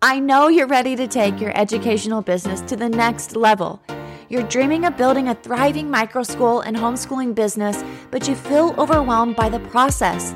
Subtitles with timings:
[0.00, 3.82] I know you're ready to take your educational business to the next level.
[4.28, 7.82] You're dreaming of building a thriving micro school and homeschooling business,
[8.12, 10.32] but you feel overwhelmed by the process.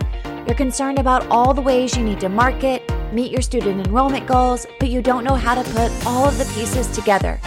[0.49, 4.67] You're concerned about all the ways you need to market, meet your student enrollment goals,
[4.81, 7.39] but you don't know how to put all of the pieces together.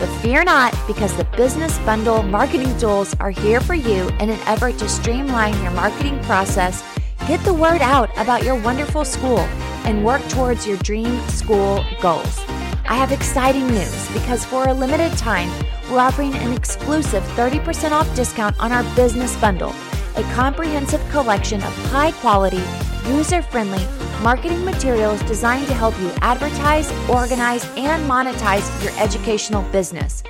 [0.00, 4.40] But fear not, because the Business Bundle marketing tools are here for you in an
[4.48, 6.82] effort to streamline your marketing process,
[7.28, 9.46] get the word out about your wonderful school,
[9.84, 12.38] and work towards your dream school goals.
[12.86, 15.50] I have exciting news because for a limited time,
[15.90, 19.74] we're offering an exclusive 30% off discount on our Business Bundle
[20.16, 22.62] a comprehensive collection of high quality,
[23.06, 23.86] user friendly
[24.22, 30.22] marketing materials designed to help you advertise, organize, and monetize your educational business.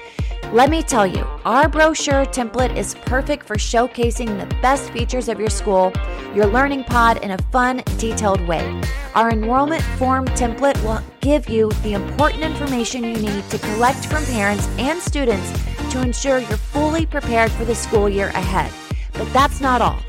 [0.52, 5.38] Let me tell you, our brochure template is perfect for showcasing the best features of
[5.38, 5.92] your school,
[6.34, 8.82] your learning pod in a fun, detailed way.
[9.14, 14.24] Our enrollment form template will give you the important information you need to collect from
[14.24, 15.52] parents and students
[15.92, 18.72] to ensure you're fully prepared for the school year ahead.
[19.12, 20.00] But that's not all.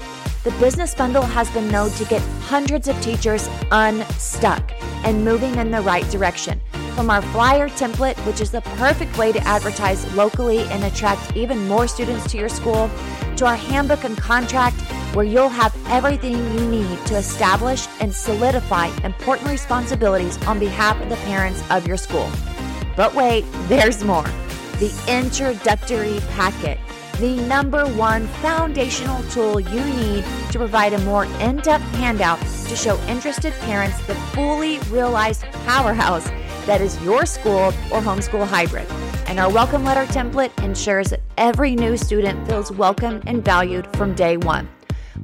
[0.43, 4.71] The business bundle has been known to get hundreds of teachers unstuck
[5.05, 6.59] and moving in the right direction.
[6.95, 11.67] From our flyer template, which is the perfect way to advertise locally and attract even
[11.67, 12.89] more students to your school,
[13.37, 14.79] to our handbook and contract,
[15.15, 21.09] where you'll have everything you need to establish and solidify important responsibilities on behalf of
[21.09, 22.29] the parents of your school.
[22.95, 24.29] But wait, there's more.
[24.79, 26.77] The introductory packet
[27.21, 32.75] the number one foundational tool you need to provide a more in depth handout to
[32.75, 36.27] show interested parents the fully realized powerhouse
[36.65, 38.89] that is your school or homeschool hybrid.
[39.27, 44.13] And our welcome letter template ensures that every new student feels welcome and valued from
[44.15, 44.69] day one.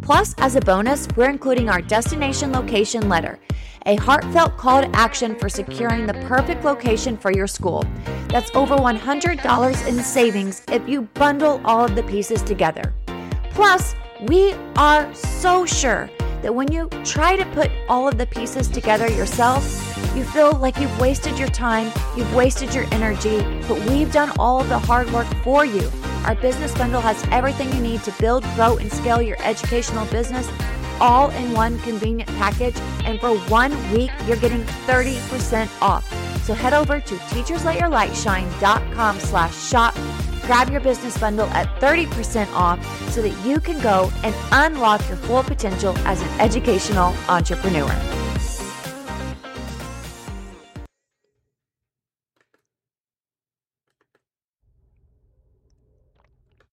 [0.01, 3.39] Plus, as a bonus, we're including our destination location letter
[3.87, 7.85] a heartfelt call to action for securing the perfect location for your school.
[8.27, 12.93] That's over $100 in savings if you bundle all of the pieces together.
[13.51, 16.09] Plus, we are so sure
[16.41, 19.63] that when you try to put all of the pieces together yourself,
[20.17, 24.59] you feel like you've wasted your time, you've wasted your energy, but we've done all
[24.59, 25.91] of the hard work for you.
[26.25, 30.49] Our business bundle has everything you need to build, grow, and scale your educational business
[30.99, 32.75] all in one convenient package.
[33.05, 36.05] And for one week, you're getting 30% off.
[36.43, 39.95] So head over to teachersletyourlightshine.com slash shop.
[40.41, 42.79] Grab your business bundle at 30% off
[43.11, 48.16] so that you can go and unlock your full potential as an educational entrepreneur.